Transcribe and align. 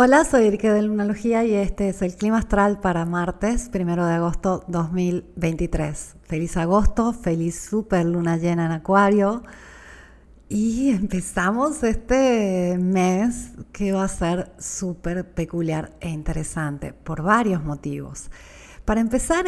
Hola, 0.00 0.24
soy 0.24 0.46
Erika 0.46 0.72
de 0.72 0.82
Lunalogía 0.82 1.42
y 1.42 1.54
este 1.54 1.88
es 1.88 2.02
el 2.02 2.14
clima 2.14 2.38
astral 2.38 2.78
para 2.78 3.04
martes, 3.04 3.68
primero 3.68 4.06
de 4.06 4.12
agosto 4.12 4.62
2023. 4.68 6.14
Feliz 6.22 6.56
agosto, 6.56 7.12
feliz 7.12 7.58
super 7.58 8.06
luna 8.06 8.36
llena 8.36 8.66
en 8.66 8.70
Acuario. 8.70 9.42
Y 10.48 10.90
empezamos 10.90 11.82
este 11.82 12.78
mes 12.78 13.54
que 13.72 13.90
va 13.90 14.04
a 14.04 14.08
ser 14.08 14.52
súper 14.60 15.34
peculiar 15.34 15.90
e 15.98 16.10
interesante 16.10 16.92
por 16.92 17.22
varios 17.22 17.64
motivos. 17.64 18.30
Para 18.84 19.00
empezar, 19.00 19.46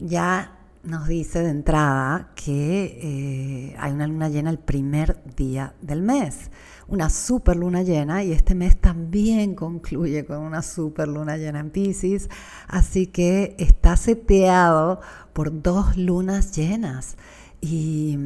ya 0.00 0.65
nos 0.86 1.08
dice 1.08 1.42
de 1.42 1.50
entrada 1.50 2.32
que 2.34 2.98
eh, 3.02 3.76
hay 3.78 3.92
una 3.92 4.06
luna 4.06 4.28
llena 4.28 4.50
el 4.50 4.58
primer 4.58 5.22
día 5.36 5.74
del 5.82 6.02
mes 6.02 6.50
una 6.88 7.10
super 7.10 7.56
luna 7.56 7.82
llena 7.82 8.22
y 8.22 8.32
este 8.32 8.54
mes 8.54 8.76
también 8.76 9.54
concluye 9.54 10.24
con 10.24 10.38
una 10.38 10.62
super 10.62 11.08
luna 11.08 11.36
llena 11.36 11.60
en 11.60 11.70
Pisces, 11.70 12.28
así 12.68 13.08
que 13.08 13.56
está 13.58 13.96
seteado 13.96 15.00
por 15.32 15.62
dos 15.62 15.96
lunas 15.96 16.56
llenas. 16.56 17.16
Y 17.60 18.18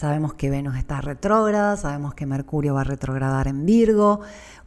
sabemos 0.00 0.32
que 0.32 0.48
Venus 0.48 0.76
está 0.76 1.02
retrógrada, 1.02 1.76
sabemos 1.76 2.14
que 2.14 2.24
Mercurio 2.24 2.72
va 2.72 2.80
a 2.80 2.84
retrogradar 2.84 3.48
en 3.48 3.66
Virgo, 3.66 4.20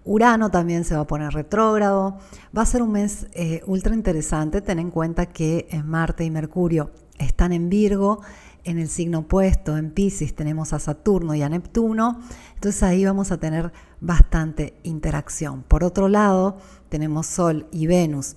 Urano 0.05 0.51
también 0.51 0.83
se 0.85 0.95
va 0.95 1.01
a 1.01 1.07
poner 1.07 1.33
retrógrado, 1.33 2.19
va 2.55 2.61
a 2.61 2.65
ser 2.67 2.83
un 2.83 2.91
mes 2.91 3.25
eh, 3.33 3.63
ultra 3.65 3.95
interesante, 3.95 4.61
ten 4.61 4.77
en 4.77 4.91
cuenta 4.91 5.25
que 5.25 5.67
Marte 5.83 6.23
y 6.23 6.29
Mercurio 6.29 6.91
están 7.17 7.51
en 7.51 7.69
Virgo, 7.69 8.21
en 8.63 8.77
el 8.77 8.88
signo 8.88 9.19
opuesto, 9.19 9.75
en 9.75 9.89
Pisces, 9.89 10.35
tenemos 10.35 10.71
a 10.71 10.77
Saturno 10.77 11.33
y 11.33 11.41
a 11.41 11.49
Neptuno, 11.49 12.19
entonces 12.53 12.83
ahí 12.83 13.03
vamos 13.03 13.31
a 13.31 13.39
tener 13.39 13.73
bastante 14.02 14.75
interacción. 14.83 15.63
Por 15.63 15.83
otro 15.83 16.09
lado, 16.09 16.58
tenemos 16.89 17.25
Sol 17.25 17.65
y 17.71 17.88
Venus 17.88 18.36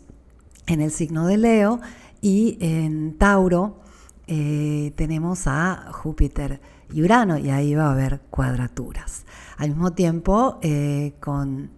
en 0.66 0.80
el 0.80 0.90
signo 0.90 1.26
de 1.26 1.36
Leo 1.36 1.78
y 2.22 2.56
en 2.62 3.18
Tauro 3.18 3.82
eh, 4.28 4.92
tenemos 4.96 5.46
a 5.46 5.92
Júpiter 5.92 6.60
y 6.92 7.02
Urano 7.02 7.38
y 7.38 7.50
ahí 7.50 7.74
va 7.76 7.86
a 7.86 7.92
haber 7.92 8.20
cuadraturas. 8.30 9.24
Al 9.56 9.70
mismo 9.70 9.92
tiempo, 9.92 10.58
eh, 10.62 11.14
con 11.20 11.70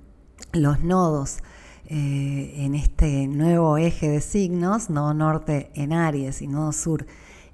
los 0.53 0.81
nodos 0.81 1.39
eh, 1.87 2.55
en 2.57 2.75
este 2.75 3.29
nuevo 3.29 3.77
eje 3.77 4.09
de 4.09 4.23
signos, 4.23 4.89
nodo 4.89 5.13
norte 5.13 5.71
en 5.75 5.93
Aries 5.93 6.41
y 6.41 6.47
nodo 6.47 6.73
sur 6.73 7.07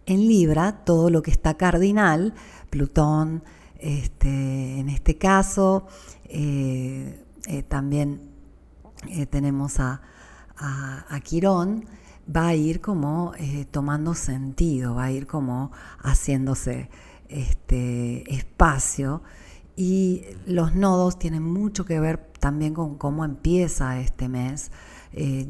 en 0.07 0.29
Libra, 0.29 0.85
todo 0.85 1.11
lo 1.11 1.23
que 1.23 1.33
está 1.33 1.55
cardinal, 1.55 2.35
Plutón, 2.71 3.43
este, 3.79 4.79
en 4.79 4.89
este 4.89 5.19
caso, 5.19 5.87
también 7.69 8.21
tenemos 9.31 9.79
a, 9.81 10.03
a, 10.57 11.21
Quirón, 11.21 11.85
va 12.35 12.49
a 12.49 12.55
ir 12.55 12.81
como 12.81 13.33
tomando 13.71 14.15
sentido, 14.15 14.95
va 14.95 15.05
a 15.05 15.11
ir 15.11 15.27
como 15.27 15.73
haciéndose 16.03 16.91
este, 17.29 18.35
espacio. 18.35 19.23
Y 19.77 20.23
los 20.47 20.75
nodos 20.75 21.19
tienen 21.19 21.43
mucho 21.43 21.85
que 21.85 21.99
ver 21.99 22.19
también 22.39 22.75
con 22.75 22.97
cómo 22.97 23.25
empieza 23.25 23.99
este 23.99 24.29
mes, 24.29 24.71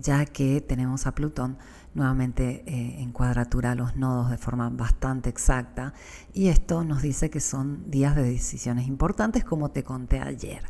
ya 0.00 0.24
que 0.24 0.60
tenemos 0.62 1.06
a 1.06 1.14
Plutón 1.14 1.58
nuevamente 1.94 2.64
eh, 2.66 3.00
en 3.00 3.12
cuadratura 3.12 3.74
los 3.74 3.96
nodos 3.96 4.30
de 4.30 4.36
forma 4.36 4.68
bastante 4.68 5.30
exacta 5.30 5.94
y 6.32 6.48
esto 6.48 6.84
nos 6.84 7.02
dice 7.02 7.30
que 7.30 7.40
son 7.40 7.88
días 7.90 8.16
de 8.16 8.24
decisiones 8.24 8.88
importantes 8.88 9.44
como 9.44 9.70
te 9.70 9.84
conté 9.84 10.20
ayer. 10.20 10.62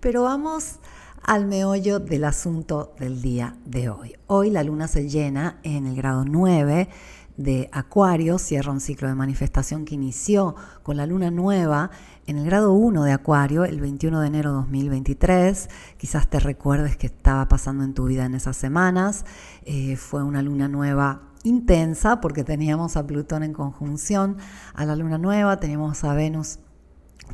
Pero 0.00 0.22
vamos 0.22 0.78
al 1.22 1.46
meollo 1.46 1.98
del 1.98 2.24
asunto 2.24 2.94
del 2.98 3.22
día 3.22 3.56
de 3.64 3.88
hoy. 3.88 4.14
Hoy 4.26 4.50
la 4.50 4.62
luna 4.62 4.88
se 4.88 5.08
llena 5.08 5.58
en 5.62 5.86
el 5.86 5.96
grado 5.96 6.24
9 6.24 6.88
de 7.36 7.68
Acuario, 7.72 8.38
cierra 8.38 8.72
un 8.72 8.80
ciclo 8.80 9.08
de 9.08 9.14
manifestación 9.14 9.84
que 9.84 9.94
inició 9.94 10.56
con 10.82 10.96
la 10.96 11.06
luna 11.06 11.30
nueva 11.30 11.90
en 12.26 12.38
el 12.38 12.46
grado 12.46 12.72
1 12.72 13.04
de 13.04 13.12
Acuario 13.12 13.64
el 13.64 13.80
21 13.80 14.20
de 14.20 14.26
enero 14.26 14.50
de 14.50 14.56
2023. 14.56 15.68
Quizás 15.98 16.28
te 16.28 16.40
recuerdes 16.40 16.96
que 16.96 17.08
estaba 17.08 17.46
pasando 17.48 17.84
en 17.84 17.94
tu 17.94 18.06
vida 18.06 18.24
en 18.24 18.34
esas 18.34 18.56
semanas. 18.56 19.24
Eh, 19.64 19.96
fue 19.96 20.22
una 20.22 20.42
luna 20.42 20.68
nueva 20.68 21.22
intensa 21.42 22.20
porque 22.20 22.42
teníamos 22.42 22.96
a 22.96 23.06
Plutón 23.06 23.42
en 23.42 23.52
conjunción 23.52 24.38
a 24.74 24.84
la 24.84 24.96
luna 24.96 25.18
nueva, 25.18 25.58
teníamos 25.58 26.02
a 26.04 26.14
Venus 26.14 26.58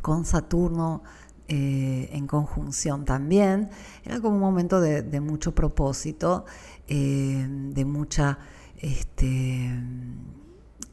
con 0.01 0.25
Saturno 0.25 1.03
eh, 1.53 2.09
en 2.13 2.27
conjunción 2.27 3.05
también. 3.05 3.69
Era 4.05 4.21
como 4.21 4.37
un 4.37 4.41
momento 4.41 4.81
de, 4.81 5.21
mucho 5.21 5.55
propósito, 5.55 6.47
eh, 6.89 7.47
de 7.49 7.85
mucha 7.85 8.39
este, 8.79 9.71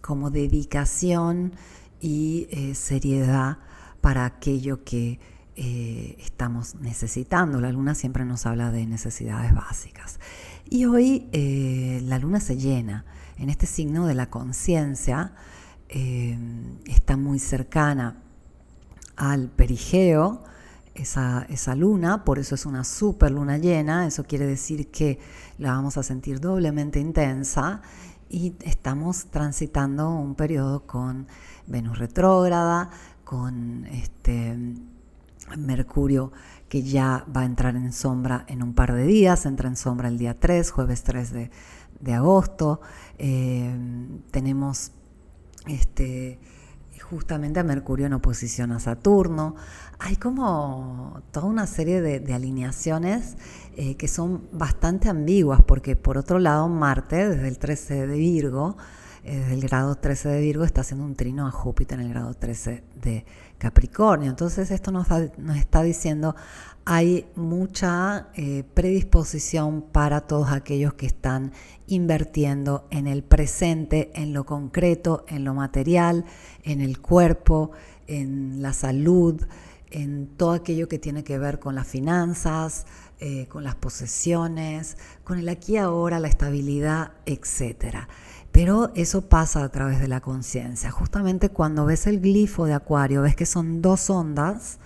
como 0.01 0.29
dedicación 0.29 1.53
y 2.01 2.47
seriedad 2.73 3.57
para 4.01 4.25
aquello 4.25 4.83
que 4.83 5.19
eh, 5.61 6.15
estamos 6.19 6.75
necesitando. 6.75 7.59
La 7.59 7.69
luna 7.69 7.93
siempre 7.93 8.23
nos 8.23 8.45
habla 8.45 8.71
de 8.71 8.85
necesidades 8.85 9.53
básicas. 9.53 10.17
Y 10.69 10.85
hoy 10.85 11.27
eh, 11.33 11.99
la 12.05 12.17
luna 12.17 12.39
se 12.39 12.55
llena 12.55 13.03
en 13.37 13.49
este 13.49 13.65
signo 13.65 14.07
de 14.07 14.13
la 14.13 14.29
conciencia, 14.29 15.33
eh, 15.89 16.37
está 16.85 17.17
muy 17.17 17.39
cercana 17.39 18.23
al 19.19 19.49
perigeo, 19.49 20.43
esa, 20.95 21.45
esa, 21.49 21.75
luna, 21.75 22.23
por 22.25 22.39
eso 22.39 22.55
es 22.55 22.65
una 22.65 22.83
super 22.83 23.31
luna 23.31 23.57
llena, 23.57 24.07
eso 24.07 24.23
quiere 24.23 24.45
decir 24.45 24.89
que 24.89 25.19
la 25.57 25.73
vamos 25.73 25.97
a 25.97 26.03
sentir 26.03 26.39
doblemente 26.39 26.99
intensa 26.99 27.81
y 28.29 28.55
estamos 28.63 29.25
transitando 29.25 30.09
un 30.09 30.35
periodo 30.35 30.85
con 30.87 31.27
Venus 31.67 31.99
retrógrada, 31.99 32.89
con 33.23 33.85
este 33.87 34.57
Mercurio 35.57 36.31
que 36.69 36.83
ya 36.83 37.25
va 37.35 37.41
a 37.41 37.45
entrar 37.45 37.75
en 37.75 37.91
sombra 37.91 38.45
en 38.47 38.63
un 38.63 38.73
par 38.73 38.93
de 38.93 39.05
días, 39.05 39.45
entra 39.45 39.67
en 39.67 39.75
sombra 39.75 40.07
el 40.07 40.17
día 40.17 40.39
3, 40.39 40.71
jueves 40.71 41.03
3 41.03 41.33
de, 41.99 42.13
agosto. 42.13 42.79
Eh, 43.17 43.75
tenemos 44.31 44.91
este, 45.67 46.39
justamente 46.99 47.59
a 47.59 47.63
Mercurio 47.63 48.05
en 48.05 48.13
oposición 48.13 48.71
a 48.71 48.79
Saturno. 48.79 49.55
Hay 49.99 50.15
como 50.15 51.21
toda 51.31 51.47
una 51.47 51.67
serie 51.67 52.01
de, 52.01 52.33
alineaciones 52.33 53.35
eh, 53.75 53.95
que 53.95 54.07
son 54.07 54.47
bastante 54.51 55.09
ambiguas, 55.09 55.61
porque 55.63 55.95
por 55.95 56.17
otro 56.17 56.39
lado 56.39 56.67
Marte, 56.67 57.29
desde 57.29 57.47
el 57.47 57.57
13 57.57 58.07
de 58.07 58.17
Virgo, 58.17 58.77
desde 59.23 59.53
el 59.53 59.61
grado 59.61 59.95
13 59.95 60.29
de 60.29 60.41
Virgo 60.41 60.63
está 60.63 60.81
haciendo 60.81 61.05
un 61.05 61.15
trino 61.15 61.45
a 61.45 61.51
Júpiter 61.51 61.99
en 61.99 62.05
el 62.05 62.11
grado 62.11 62.33
13 62.33 62.83
de 63.01 63.25
Capricornio. 63.59 64.29
Entonces 64.31 64.71
esto 64.71 64.91
nos, 64.91 65.07
está 65.55 65.83
diciendo 65.83 66.35
hay 66.85 67.27
mucha 67.35 68.29
eh, 68.33 68.63
predisposición 68.73 69.83
para 69.83 70.21
todos 70.21 70.51
aquellos 70.51 70.95
que 70.95 71.05
están 71.05 71.51
invirtiendo 71.85 72.87
en 72.89 73.05
el 73.05 73.21
presente, 73.21 74.09
en 74.15 74.33
lo 74.33 74.43
concreto, 74.45 75.23
en 75.27 75.43
lo 75.43 75.53
material, 75.53 76.25
en 76.63 76.81
el 76.81 76.99
cuerpo, 76.99 77.71
en 78.07 78.63
la 78.63 78.73
salud, 78.73 79.45
en 79.91 80.27
todo 80.35 80.53
aquello 80.53 80.87
que 80.87 80.97
tiene 80.97 81.23
que 81.23 81.37
ver 81.37 81.59
con 81.59 81.75
las 81.75 81.87
finanzas, 81.87 82.87
eh, 83.19 83.47
con 83.49 83.63
las 83.63 83.75
posesiones, 83.75 84.97
con 85.23 85.37
el 85.37 85.49
aquí 85.49 85.77
ahora, 85.77 86.19
la 86.19 86.27
estabilidad, 86.27 87.11
etcétera. 87.25 88.07
Pero 88.51 88.91
eso 88.95 89.29
pasa 89.29 89.63
a 89.63 89.69
través 89.69 89.99
de 89.99 90.07
la 90.07 90.21
conciencia. 90.21 90.91
Justamente 90.91 91.49
cuando 91.49 91.85
ves 91.85 92.07
el 92.07 92.19
glifo 92.19 92.65
de 92.65 92.73
Acuario, 92.73 93.21
ves 93.21 93.35
que 93.35 93.45
son 93.45 93.81
dos 93.81 94.09
ondas, 94.09 94.79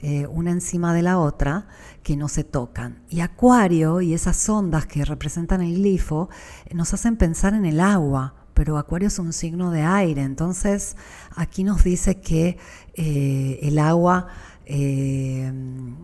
eh, 0.00 0.26
una 0.26 0.50
encima 0.50 0.92
de 0.92 1.02
la 1.02 1.18
otra, 1.18 1.66
que 2.02 2.16
no 2.16 2.28
se 2.28 2.44
tocan. 2.44 3.02
Y 3.08 3.20
Acuario 3.20 4.00
y 4.00 4.14
esas 4.14 4.48
ondas 4.48 4.86
que 4.86 5.04
representan 5.04 5.62
el 5.62 5.76
glifo 5.76 6.28
eh, 6.66 6.74
nos 6.74 6.92
hacen 6.92 7.16
pensar 7.16 7.54
en 7.54 7.64
el 7.64 7.80
agua, 7.80 8.34
pero 8.52 8.76
Acuario 8.76 9.08
es 9.08 9.18
un 9.18 9.32
signo 9.32 9.70
de 9.70 9.82
aire. 9.82 10.22
Entonces 10.22 10.96
aquí 11.36 11.64
nos 11.64 11.84
dice 11.84 12.20
que 12.20 12.58
eh, 12.94 13.58
el 13.62 13.78
agua 13.78 14.28
en 14.66 15.98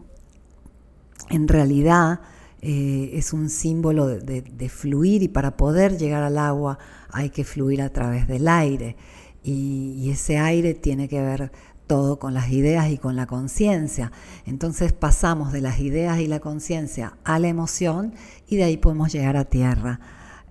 realidad 1.30 2.20
es 2.62 3.32
un 3.32 3.48
símbolo 3.48 4.06
de 4.06 4.68
fluir 4.68 5.22
y 5.22 5.28
para 5.28 5.56
poder 5.56 5.96
llegar 5.96 6.22
al 6.22 6.38
agua 6.38 6.78
hay 7.10 7.30
que 7.30 7.44
fluir 7.44 7.80
a 7.82 7.88
través 7.90 8.28
del 8.28 8.48
aire 8.48 8.96
y, 9.42 10.10
ese 10.10 10.38
aire 10.38 10.74
tiene 10.74 11.08
que 11.08 11.20
ver 11.22 11.52
todo 11.86 12.18
con 12.18 12.34
las 12.34 12.50
ideas 12.50 12.90
y 12.90 12.98
con 12.98 13.16
la 13.16 13.26
conciencia. 13.26 14.12
Entonces 14.46 14.92
pasamos 14.92 15.52
de 15.52 15.60
las 15.60 15.80
ideas 15.80 16.20
y 16.20 16.26
la 16.26 16.40
conciencia 16.40 17.16
a 17.24 17.38
la 17.38 17.48
emoción 17.48 18.14
y 18.46 18.56
de 18.56 18.64
ahí 18.64 18.76
podemos 18.76 19.12
llegar 19.12 19.36
a 19.36 19.44
tierra, 19.44 20.00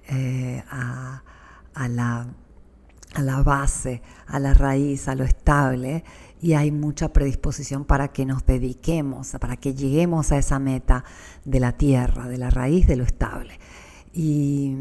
eh, 0.10 0.64
a 0.70 1.24
la 1.88 3.44
base, 3.44 4.02
a 4.28 4.40
la 4.40 4.54
raíz, 4.54 5.08
a 5.08 5.16
lo 5.16 5.24
estable, 5.24 6.04
y 6.42 6.54
hay 6.54 6.72
mucha 6.72 7.12
predisposición 7.12 7.86
para 7.86 8.10
que 8.10 8.26
nos 8.26 8.46
dediquemos, 8.46 9.36
para 9.40 9.58
que 9.58 9.74
lleguemos 9.74 10.32
a 10.32 10.38
esa 10.38 10.60
meta 10.60 11.04
de 11.46 11.60
la 11.60 11.74
tierra, 11.74 12.28
de 12.28 12.38
la 12.38 12.50
raíz, 12.50 12.88
de 12.88 12.96
lo 12.96 13.04
estable. 13.04 13.60
Y 14.14 14.76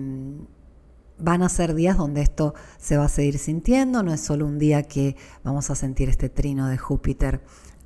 van 1.18 1.42
a 1.42 1.48
ser 1.48 1.74
días 1.74 1.96
donde 1.96 2.22
esto 2.22 2.54
se 2.78 2.96
va 2.96 3.06
a 3.06 3.08
seguir 3.08 3.38
sintiendo, 3.38 4.02
no 4.02 4.12
es 4.12 4.20
solo 4.20 4.46
un 4.46 4.58
día 4.58 4.84
que 4.84 5.16
vamos 5.42 5.70
a 5.70 5.74
sentir 5.74 6.08
este 6.08 6.28
trino 6.28 6.68
de 6.68 6.78
Júpiter 6.78 7.40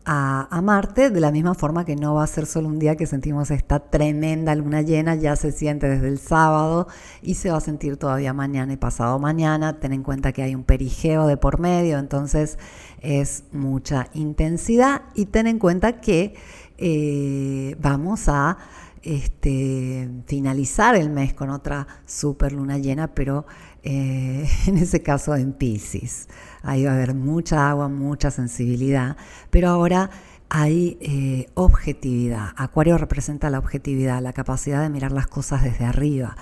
a, 0.04 0.60
Marte, 0.62 1.10
de 1.10 1.20
la 1.20 1.31
misma 1.31 1.54
forma 1.54 1.84
que 1.84 1.96
no 1.96 2.14
va 2.14 2.25
a 2.25 2.26
ser 2.26 2.46
solo 2.46 2.69
un 2.69 2.78
día 2.78 2.96
que 2.96 3.06
sentimos 3.06 3.50
esta 3.50 3.78
tremenda 3.81 4.54
luna 4.54 4.82
llena, 4.82 5.14
ya 5.14 5.37
se 5.37 5.52
siente 5.52 5.88
desde 5.88 6.08
el 6.08 6.19
sábado 6.19 6.88
y 7.22 7.34
se 7.34 7.50
va 7.50 7.58
a 7.58 7.60
sentir 7.60 7.96
todavía 7.96 8.32
mañana 8.32 8.72
y 8.72 8.76
pasado 8.76 9.19
mañana. 9.19 9.78
Ten 9.81 9.93
en 9.93 10.02
cuenta 10.02 10.32
que 10.32 10.43
hay 10.43 10.54
un 10.54 10.64
perigeo 10.64 11.26
de 11.26 11.37
por 11.37 11.60
medio, 11.60 11.99
entonces 11.99 12.58
es 13.00 13.44
mucha 13.52 14.08
intensidad 14.14 15.02
y 15.14 15.26
ten 15.26 15.46
en 15.46 15.58
cuenta 15.58 16.00
que 16.00 16.34
eh, 16.78 17.76
vamos 17.81 18.28
a 18.28 18.58
este, 19.02 20.08
finalizar 20.26 20.94
el 20.94 21.10
mes 21.10 21.34
con 21.34 21.50
otra 21.50 21.87
super 22.06 22.52
luna 22.52 22.78
llena, 22.78 23.14
pero 23.14 23.46
eh, 23.82 24.49
en 24.67 24.76
ese 24.79 25.02
caso 25.02 25.34
en 25.34 25.52
Pisces. 25.52 26.29
Ahí 26.62 26.84
va 26.84 26.93
a 26.93 26.94
haber 26.94 27.14
mucha 27.14 27.69
agua, 27.69 27.88
mucha 27.88 28.31
sensibilidad, 28.31 29.17
pero 29.50 29.69
ahora 29.69 30.11
hay 30.49 30.99
eh, 31.00 31.46
objetividad. 31.55 32.50
Acuario 32.56 32.99
representa 32.99 33.50
la 33.50 33.58
objetividad, 33.58 34.20
la 34.20 34.32
capacidad 34.32 34.82
de 34.82 34.90
mirar 34.90 35.12
las 35.12 35.26
cosas 35.26 35.62
desde 35.62 35.84
arriba. 35.84 36.37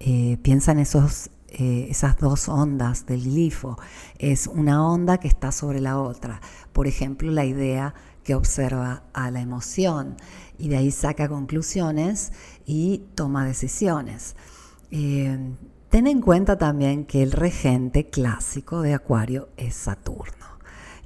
Eh, 0.00 0.36
piensa 0.42 0.72
en 0.72 0.80
esos, 0.80 1.30
esas 1.48 2.18
dos 2.18 2.48
ondas 2.48 3.06
del 3.06 3.22
glifo. 3.22 3.78
Es 4.18 4.46
una 4.46 4.86
onda 4.86 5.18
que 5.18 5.28
está 5.28 5.52
sobre 5.52 5.80
la 5.80 5.98
otra. 5.98 6.40
Por 6.72 6.86
ejemplo, 6.86 7.30
la 7.30 7.44
idea 7.44 7.94
que 8.24 8.34
observa 8.34 9.04
a 9.12 9.30
la 9.30 9.40
emoción 9.40 10.16
y 10.58 10.68
de 10.68 10.76
ahí 10.76 10.90
saca 10.90 11.28
conclusiones 11.28 12.32
y 12.66 13.04
toma 13.14 13.46
decisiones. 13.46 14.34
Ten 15.92 16.06
en 16.06 16.22
cuenta 16.22 16.56
también 16.56 17.04
que 17.04 17.22
el 17.22 17.32
regente 17.32 18.08
clásico 18.08 18.80
de 18.80 18.94
Acuario 18.94 19.50
es 19.58 19.74
Saturno. 19.74 20.46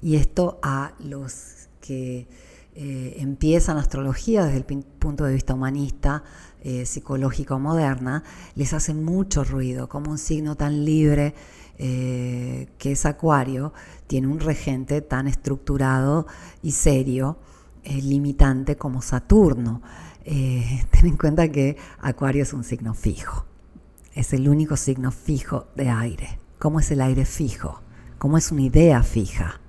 Y 0.00 0.15
esto 0.15 0.61
a 0.62 0.93
los 1.00 1.69
que 1.81 2.29
eh, 2.77 3.17
empiezan 3.19 3.79
astrología 3.79 4.44
desde 4.44 4.59
el 4.59 4.85
punto 4.85 5.25
de 5.25 5.35
vista 5.35 5.55
humanista, 5.55 6.23
eh, 6.62 6.87
psicológico 6.87 7.59
moderna, 7.59 8.23
les 8.55 8.73
hace 8.75 8.94
mucho 8.94 9.43
ruido, 9.43 9.88
como 9.88 10.12
un 10.12 10.19
signo 10.19 10.55
tan 10.55 10.85
libre 10.85 11.35
eh, 11.79 12.69
que 12.79 12.93
es 12.93 13.06
Acuario, 13.06 13.73
tiene 14.06 14.29
un 14.29 14.38
regente 14.38 15.00
tan 15.00 15.27
estructurado 15.27 16.29
y 16.62 16.71
serio, 16.71 17.41
limitante 17.83 18.77
como 18.77 19.03
Saturno. 19.03 19.83
ten 20.25 21.06
en 21.06 21.17
cuenta 21.17 21.50
que 21.50 21.77
Acuario 21.99 22.44
es 22.44 22.53
un 22.53 22.62
signo 22.62 22.94
fijo 22.94 23.47
es 24.16 24.32
el 24.32 24.48
único 24.48 24.76
signo 24.76 25.12
fijo 25.12 25.68
de 25.76 25.90
aire. 25.90 26.40
¿Cómo 26.58 26.80
es 26.80 26.90
el 26.90 27.02
aire 27.02 27.26
fijo? 27.26 27.82
¿Cómo 28.18 28.38
es 28.38 28.50
una 28.50 28.62
idea 28.62 29.02
fija? 29.02 29.60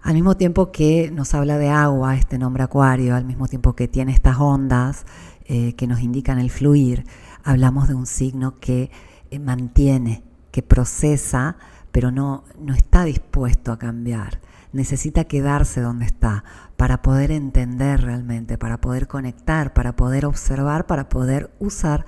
Al 0.00 0.14
mismo 0.14 0.36
tiempo 0.36 0.70
que 0.70 1.10
nos 1.10 1.34
habla 1.34 1.58
de 1.58 1.68
agua, 1.68 2.14
este 2.14 2.38
nombre 2.38 2.62
acuario, 2.62 3.16
al 3.16 3.24
mismo 3.24 3.48
tiempo 3.48 3.74
que 3.74 3.88
tiene 3.88 4.12
estas 4.12 4.38
ondas 4.38 5.06
eh, 5.44 5.74
que 5.74 5.88
nos 5.88 6.00
indican 6.00 6.38
el 6.38 6.50
fluir, 6.50 7.04
hablamos 7.42 7.88
de 7.88 7.94
un 7.94 8.06
signo 8.06 8.54
que 8.54 8.92
eh, 9.30 9.38
mantiene, 9.40 10.22
que 10.52 10.62
procesa, 10.62 11.56
pero 11.90 12.12
no, 12.12 12.44
no 12.60 12.74
está 12.74 13.04
dispuesto 13.04 13.72
a 13.72 13.78
cambiar. 13.78 14.40
Necesita 14.72 15.24
quedarse 15.24 15.80
donde 15.80 16.06
está 16.06 16.44
para 16.76 17.02
poder 17.02 17.32
entender 17.32 18.02
realmente, 18.02 18.56
para 18.56 18.80
poder 18.80 19.08
conectar, 19.08 19.72
para 19.72 19.96
poder 19.96 20.26
observar, 20.26 20.86
para 20.86 21.08
poder 21.08 21.50
usar 21.58 22.06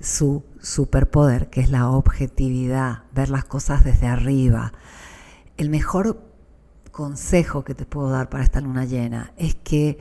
su 0.00 0.44
superpoder, 0.60 1.50
que 1.50 1.60
es 1.60 1.70
la 1.70 1.90
objetividad, 1.90 3.04
ver 3.12 3.30
las 3.30 3.44
cosas 3.44 3.84
desde 3.84 4.06
arriba. 4.06 4.72
El 5.56 5.70
mejor 5.70 6.20
consejo 6.90 7.64
que 7.64 7.74
te 7.74 7.86
puedo 7.86 8.10
dar 8.10 8.28
para 8.28 8.44
esta 8.44 8.60
luna 8.60 8.84
llena 8.84 9.32
es 9.36 9.54
que 9.54 9.98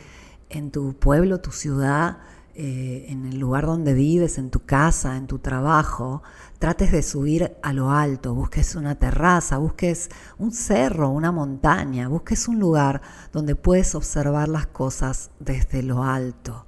en 0.49 0.71
tu 0.71 0.93
pueblo, 0.93 1.41
tu 1.41 1.51
ciudad, 1.51 2.19
eh, 2.55 3.07
en 3.09 3.25
el 3.25 3.39
lugar 3.39 3.65
donde 3.65 3.95
vives, 3.95 4.37
en 4.37 4.51
tu 4.51 4.59
casa, 4.59 5.17
en 5.17 5.25
tu 5.25 5.39
trabajo, 5.39 6.21
trates 6.59 6.91
de 6.91 7.01
subir 7.01 7.57
a 7.63 7.73
lo 7.73 7.89
alto, 7.89 8.35
busques 8.35 8.75
una 8.75 8.93
terraza, 8.93 9.57
busques 9.57 10.09
un 10.37 10.51
cerro, 10.51 11.09
una 11.09 11.31
montaña, 11.31 12.07
busques 12.07 12.47
un 12.47 12.59
lugar 12.59 13.01
donde 13.31 13.55
puedes 13.55 13.95
observar 13.95 14.49
las 14.49 14.67
cosas 14.67 15.31
desde 15.39 15.81
lo 15.81 16.03
alto 16.03 16.67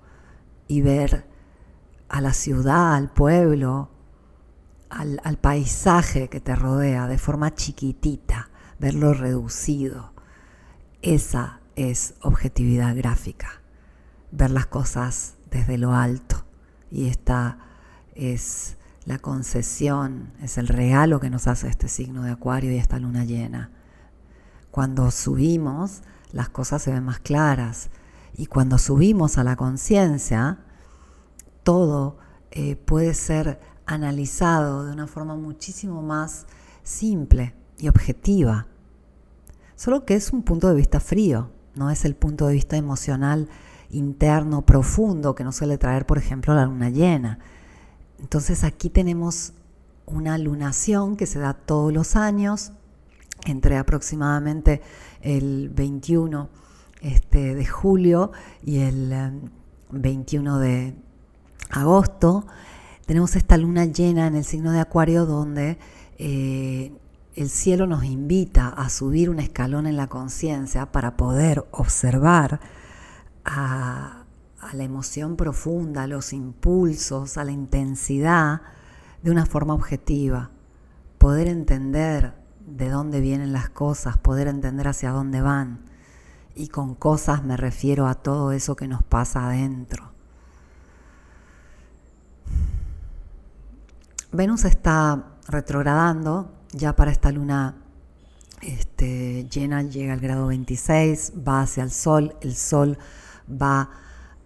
y 0.67 0.81
ver 0.81 1.27
a 2.09 2.21
la 2.21 2.33
ciudad, 2.33 2.95
al 2.95 3.11
pueblo, 3.11 3.89
al, 4.89 5.37
paisaje 5.37 6.29
que 6.29 6.39
te 6.39 6.55
rodea 6.55 7.07
de 7.07 7.17
forma 7.17 7.53
chiquitita, 7.53 8.49
verlo 8.79 9.13
reducido. 9.13 10.13
Esa 11.01 11.59
es 11.75 12.15
objetividad 12.21 12.95
gráfica, 12.95 13.61
ver 14.31 14.51
las 14.51 14.67
cosas 14.67 15.35
desde 15.51 15.77
lo 15.77 15.93
alto. 15.93 16.45
Y 16.91 17.07
esta 17.07 17.57
es 18.15 18.77
la 19.05 19.19
concesión, 19.19 20.31
es 20.41 20.57
el 20.57 20.67
regalo 20.67 21.19
que 21.19 21.29
nos 21.29 21.47
hace 21.47 21.67
este 21.67 21.87
signo 21.87 22.23
de 22.23 22.31
Acuario 22.31 22.71
y 22.71 22.77
esta 22.77 22.99
luna 22.99 23.25
llena. 23.25 23.71
Cuando 24.71 25.11
subimos, 25.11 26.01
las 26.31 26.49
cosas 26.49 26.81
se 26.81 26.91
ven 26.91 27.03
más 27.03 27.19
claras. 27.19 27.89
Y 28.33 28.47
cuando 28.47 28.77
subimos 28.77 29.37
a 29.37 29.43
la 29.43 29.55
conciencia, 29.55 30.64
todo 31.65 32.17
eh, 32.51 32.77
puede 32.77 33.13
ser 33.15 33.59
analizado 33.85 34.85
de 34.85 34.93
una 34.93 35.07
forma 35.07 35.35
muchísimo 35.35 36.01
más 36.01 36.45
simple 36.83 37.55
y 37.79 37.89
objetiva. 37.89 38.67
Solo 39.75 40.05
que 40.05 40.13
es 40.15 40.31
un 40.31 40.43
punto 40.43 40.69
de 40.69 40.75
vista 40.75 40.99
frío, 41.01 41.49
no 41.73 41.89
es 41.89 42.05
el 42.05 42.15
punto 42.15 42.47
de 42.47 42.53
vista 42.53 42.77
emocional 42.77 43.49
interno 43.89 44.65
profundo 44.65 45.35
que 45.35 45.43
nos 45.43 45.57
suele 45.57 45.77
traer, 45.77 46.05
por 46.05 46.17
ejemplo, 46.17 46.53
la 46.53 46.65
luna 46.65 46.89
llena. 46.89 47.39
Entonces 48.19 48.63
aquí 48.63 48.89
tenemos 48.89 49.53
una 50.05 50.37
lunación 50.37 51.17
que 51.17 51.25
se 51.25 51.39
da 51.39 51.53
todos 51.53 51.91
los 51.91 52.15
años, 52.15 52.73
entre 53.45 53.77
aproximadamente 53.77 54.81
el 55.21 55.69
21 55.69 56.47
este, 57.01 57.55
de 57.55 57.65
julio 57.65 58.31
y 58.63 58.77
el 58.77 59.41
21 59.91 60.61
eh, 60.61 60.63
de, 60.63 61.04
agosto, 61.69 62.45
tenemos 63.05 63.35
esta 63.35 63.57
luna 63.57 63.85
llena 63.85 64.27
en 64.27 64.35
el 64.35 64.43
signo 64.43 64.71
de 64.71 64.79
Acuario 64.79 65.25
donde 65.25 65.77
eh, 66.17 66.91
el 67.35 67.49
cielo 67.49 67.85
nos 67.85 68.05
invita 68.05 68.69
a 68.69 68.89
subir 68.89 69.29
un 69.29 69.39
escalón 69.39 69.87
en 69.87 69.97
la 69.97 70.07
conciencia 70.07 70.91
para 70.91 71.17
poder 71.17 71.65
observar 71.71 72.61
a, 73.43 74.23
la 74.73 74.83
emoción 74.83 75.35
profunda, 75.35 76.03
a 76.03 76.07
los 76.07 76.33
impulsos, 76.33 77.37
a 77.37 77.43
la 77.43 77.51
intensidad 77.51 78.61
de 79.21 79.29
una 79.29 79.45
forma 79.45 79.75
objetiva, 79.75 80.49
poder 81.19 81.47
entender 81.47 82.33
de 82.65 82.89
dónde 82.89 83.19
vienen 83.19 83.53
las 83.53 83.69
cosas, 83.69 84.17
poder 84.17 84.47
entender 84.47 84.87
hacia 84.87 85.11
dónde 85.11 85.41
van. 85.41 85.85
Y 86.55 86.69
con 86.69 86.95
cosas 86.95 87.43
me 87.43 87.57
refiero 87.57 88.07
a 88.07 88.15
todo 88.15 88.53
eso 88.53 88.75
que 88.75 88.87
nos 88.87 89.03
pasa 89.03 89.45
adentro. 89.45 90.14
Venus 94.31 94.65
está 94.65 95.37
retrogradando 95.47 96.51
ya 96.71 96.95
para 96.95 97.11
esta 97.11 97.31
luna 97.31 97.75
este, 98.61 99.47
llena, 99.49 99.83
llega 99.83 100.13
al 100.13 100.19
grado 100.19 100.47
26, 100.47 101.33
va 101.47 101.61
hacia 101.61 101.83
el 101.83 101.91
Sol, 101.91 102.35
el 102.41 102.55
Sol 102.55 102.97
va 103.49 103.89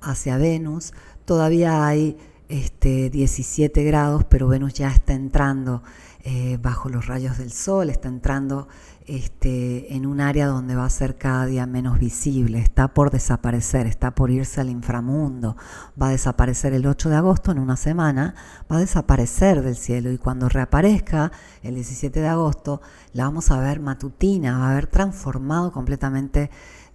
hacia 0.01 0.37
Venus. 0.37 0.93
Todavía 1.25 1.85
hay 1.85 2.17
este, 2.49 3.09
17 3.09 3.83
grados, 3.83 4.25
pero 4.25 4.47
Venus 4.47 4.73
ya 4.73 4.89
está 4.89 5.13
entrando 5.13 5.83
eh, 6.23 6.57
bajo 6.61 6.89
los 6.89 7.07
rayos 7.07 7.37
del 7.37 7.53
Sol, 7.53 7.89
está 7.89 8.09
entrando 8.09 8.67
este, 9.05 9.95
en 9.95 10.05
un 10.05 10.19
área 10.19 10.47
donde 10.47 10.75
va 10.75 10.85
a 10.85 10.89
ser 10.89 11.17
cada 11.17 11.45
día 11.45 11.65
menos 11.65 11.97
visible, 11.97 12.59
está 12.59 12.89
por 12.89 13.09
desaparecer, 13.09 13.87
está 13.87 14.13
por 14.13 14.29
irse 14.29 14.59
al 14.59 14.69
inframundo, 14.69 15.55
va 15.99 16.09
a 16.09 16.11
desaparecer 16.11 16.73
el 16.73 16.85
8 16.85 17.09
de 17.09 17.15
agosto 17.15 17.51
en 17.51 17.59
una 17.59 17.77
semana, 17.77 18.35
va 18.71 18.77
a 18.77 18.81
desaparecer 18.81 19.61
del 19.61 19.77
cielo. 19.77 20.11
Y 20.11 20.17
cuando 20.17 20.49
reaparezca 20.49 21.31
el 21.63 21.75
17 21.75 22.19
de 22.19 22.27
agosto 22.27 22.81
la 23.13 23.23
vamos 23.23 23.49
a 23.49 23.59
ver 23.59 23.79
matutina, 23.79 24.59
va 24.59 24.67
a 24.67 24.71
haber 24.73 24.87
transformado 24.87 25.71
completamente 25.71 26.51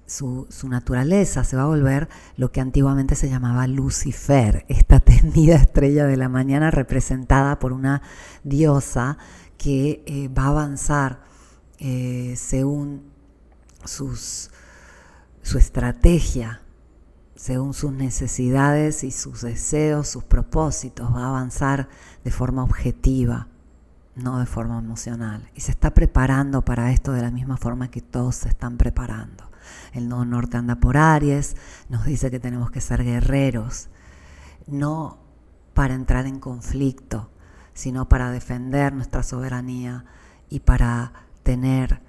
su, 0.06 0.46
su, 0.50 0.68
naturaleza, 0.68 1.44
se 1.44 1.56
va 1.56 1.62
a 1.62 1.66
volver 1.66 2.08
lo 2.37 2.52
que 2.52 2.61
antiguamente 2.61 3.14
se 3.14 3.28
llamaba 3.28 3.66
Lucifer, 3.66 4.64
esta 4.68 5.00
tendida 5.00 5.56
estrella 5.56 6.06
de 6.06 6.16
la 6.16 6.28
mañana 6.28 6.70
representada 6.70 7.58
por 7.58 7.73
una 7.73 8.02
diosa 8.42 9.18
que 9.56 10.02
eh, 10.06 10.28
va 10.28 10.44
a 10.44 10.49
avanzar 10.49 11.25
eh, 11.78 12.34
según 12.37 13.02
sus, 13.84 14.50
su 15.42 15.58
estrategia, 15.58 16.62
según 17.34 17.75
sus 17.75 17.92
necesidades 17.92 19.04
y 19.04 19.11
sus 19.11 19.42
deseos, 19.42 20.08
sus 20.08 20.25
propósitos, 20.25 21.14
va 21.14 21.25
a 21.25 21.28
avanzar 21.28 21.88
de 22.25 22.30
forma 22.30 22.62
objetiva, 22.62 23.49
no 24.16 24.38
de 24.38 24.47
forma 24.47 24.78
emocional. 24.78 25.49
Y 25.54 25.61
se 25.61 25.71
está 25.71 25.92
preparando 25.92 26.62
para 26.62 26.92
esto 26.92 27.12
de 27.12 27.23
la 27.23 27.30
misma 27.30 27.56
forma 27.56 27.90
que 27.90 28.00
todos 28.00 28.37
se 28.37 28.49
están 28.49 28.76
preparando. 28.76 29.50
El 29.92 30.09
nodo 30.09 30.25
norte 30.25 30.56
anda 30.56 30.76
por 30.76 30.97
Aries, 30.97 31.56
nos 31.88 32.04
dice 32.04 32.30
que 32.30 32.40
tenemos 32.40 32.71
que 32.71 32.80
ser 32.80 33.02
guerreros, 33.04 33.88
no 34.66 35.18
para 35.73 35.94
entrar 35.94 36.26
en 36.26 36.38
conflicto, 36.38 37.30
sino 37.73 38.09
para 38.09 38.30
defender 38.30 38.92
nuestra 38.92 39.23
soberanía 39.23 40.04
y 40.49 40.61
para 40.61 41.12
tener 41.42 42.02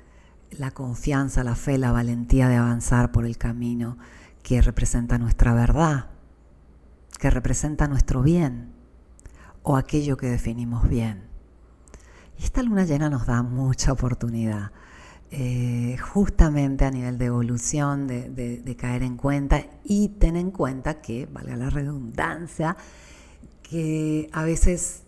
la 0.51 0.71
confianza, 0.71 1.43
la 1.43 1.55
fe, 1.55 1.77
la 1.77 1.91
valentía 1.91 2.47
de 2.47 2.55
avanzar 2.55 3.11
por 3.11 3.25
el 3.25 3.37
camino 3.37 3.97
que 4.43 4.61
representa 4.61 5.17
nuestra 5.17 5.53
verdad, 5.53 6.07
que 7.19 7.29
representa 7.29 7.87
nuestro 7.87 8.21
bien 8.21 8.71
o 9.63 9.75
aquello 9.75 10.17
que 10.17 10.27
definimos 10.27 10.87
bien. 10.87 11.34
Esta 12.39 12.61
luna 12.63 12.85
llena 12.85 13.09
nos 13.09 13.25
da 13.25 13.41
mucha 13.43 13.91
oportunidad 13.91 14.71
eh, 15.31 15.97
justamente 15.97 16.85
a 16.85 16.91
nivel 16.91 17.17
de 17.17 17.25
evolución, 17.25 18.07
de, 18.07 18.77
caer 18.79 19.03
en 19.03 19.17
cuenta 19.17 19.65
y 19.83 20.09
tener 20.09 20.41
en 20.41 20.51
cuenta 20.51 21.01
que, 21.01 21.25
valga 21.25 21.57
la 21.57 21.69
redundancia, 21.69 22.77
que 23.63 24.29
a 24.31 24.43
veces 24.43 25.03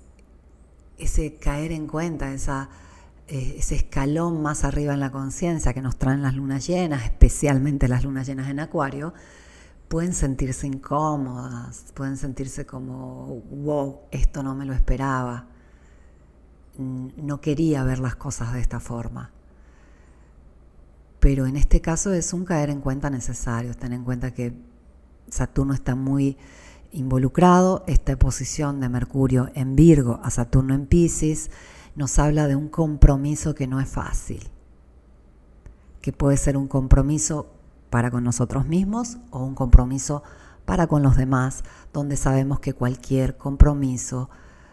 ese 0.97 1.35
caer 1.35 1.71
en 1.71 1.87
cuenta, 1.87 2.33
eh, 2.33 3.55
ese 3.57 3.75
escalón 3.75 4.41
más 4.41 4.63
arriba 4.63 4.93
en 4.93 4.99
la 4.99 5.11
conciencia 5.11 5.73
que 5.73 5.81
nos 5.81 5.97
traen 5.97 6.23
las 6.23 6.35
lunas 6.35 6.65
llenas, 6.65 7.03
especialmente 7.03 7.87
las 7.87 8.03
lunas 8.03 8.25
llenas 8.27 8.49
en 8.49 8.59
Acuario, 8.59 9.13
pueden 9.87 10.13
sentirse 10.13 10.67
incómodas, 10.67 11.85
pueden 11.93 12.17
sentirse 12.17 12.65
como, 12.65 13.41
wow, 13.51 13.99
esto 14.11 14.43
no 14.43 14.55
me 14.55 14.65
lo 14.65 14.73
esperaba, 14.73 15.47
no 16.77 17.41
quería 17.41 17.83
ver 17.83 17.99
las 17.99 18.15
cosas 18.15 18.53
de 18.53 18.61
esta 18.61 18.79
forma. 18.79 19.31
Pero 21.19 21.45
en 21.45 21.55
este 21.57 21.81
caso 21.81 22.13
es 22.13 22.33
un 22.33 22.45
caer 22.45 22.69
en 22.69 22.81
cuenta 22.81 23.09
necesario, 23.09 23.73
tener 23.73 23.99
en 23.99 24.05
cuenta 24.05 24.33
que 24.33 24.53
Saturno 25.29 25.73
está 25.73 25.95
muy 25.95 26.37
involucrado, 26.91 27.83
esta 27.87 28.17
posición 28.17 28.79
de 28.79 28.89
Mercurio 28.89 29.49
en 29.53 29.75
Virgo 29.75 30.19
a 30.23 30.29
Saturno 30.29 30.73
en 30.73 30.85
Pisces 30.85 31.51
nos 31.95 32.19
habla 32.19 32.47
de 32.47 32.55
un 32.55 32.69
compromiso 32.69 33.55
que 33.55 33.67
no 33.67 33.79
es 33.79 33.89
fácil, 33.89 34.49
que 36.01 36.13
puede 36.13 36.37
ser 36.37 36.55
un 36.55 36.67
compromiso 36.67 37.47
para 37.89 38.11
con 38.11 38.23
nosotros 38.23 38.67
mismos 38.67 39.17
o 39.31 39.43
un 39.43 39.55
compromiso 39.55 40.23
para 40.65 40.87
con 40.87 41.01
los 41.01 41.17
demás, 41.17 41.63
donde 41.93 42.17
sabemos 42.17 42.59
que 42.59 42.73
cualquier 42.73 43.35
compromiso 43.37 44.29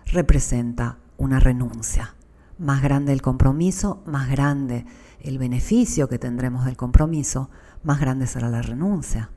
representa 0.06 0.98
una 1.16 1.40
renuncia. 1.40 2.14
Más 2.58 2.82
grande 2.82 3.12
el 3.12 3.22
compromiso, 3.22 4.02
más 4.06 4.30
grande 4.30 4.86
el 5.20 5.38
beneficio 5.38 6.08
que 6.08 6.18
tendremos 6.18 6.64
del 6.64 6.76
compromiso, 6.76 7.50
más 7.82 8.00
grande 8.00 8.26
será 8.26 8.48
la 8.48 8.62
renuncia. 8.62 9.30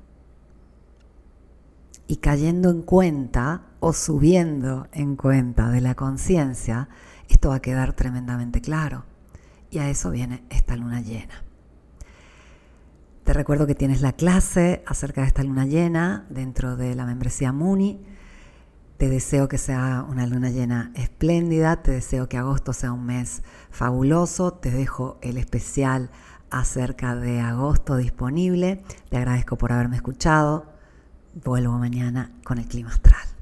Y 2.08 2.18
cayendo 2.18 2.70
en 2.70 2.82
cuenta 2.84 3.64
o 3.80 3.94
subiendo 3.94 4.88
en 4.92 5.16
cuenta 5.16 5.70
de 5.70 5.82
la 5.82 5.96
conciencia, 5.96 6.90
esto 7.28 7.50
va 7.50 7.56
a 7.56 7.62
quedar 7.62 7.94
tremendamente 7.94 8.62
claro. 8.62 9.06
Y 9.70 9.80
a 9.80 9.90
eso 9.90 10.12
viene 10.12 10.44
esta 10.50 10.76
luna 10.76 11.02
llena. 11.02 11.44
Te 13.24 13.34
recuerdo 13.34 13.68
que 13.68 13.76
tienes 13.76 14.02
la 14.02 14.14
clase 14.14 14.84
acerca 14.86 15.22
de 15.22 15.28
esta 15.28 15.44
luna 15.44 15.66
llena 15.66 16.26
dentro 16.30 16.78
de 16.78 16.96
la 16.96 17.06
membresía 17.06 17.52
Muni 17.52 18.00
te 18.98 19.10
deseo 19.10 19.48
que 19.48 19.58
sea 19.58 20.06
una 20.08 20.26
luna 20.26 20.50
llena 20.50 20.92
espléndida, 20.96 21.84
te 21.84 21.92
deseo 21.92 22.28
que 22.28 22.38
agosto 22.38 22.74
sea 22.74 22.92
un 22.92 23.06
mes 23.06 23.44
fabuloso, 23.70 24.54
te 24.54 24.72
dejo 24.72 25.20
el 25.22 25.38
especial 25.38 26.10
acerca 26.50 27.16
de 27.16 27.40
agosto 27.40 27.96
disponible, 27.98 28.84
te 29.10 29.18
agradezco 29.18 29.58
por 29.58 29.72
haberme 29.72 29.98
escuchado, 29.98 30.66
vuelvo 31.44 31.78
mañana 31.78 32.32
con 32.44 32.58
el 32.58 32.66
clima 32.66 32.90
astral. 32.90 33.37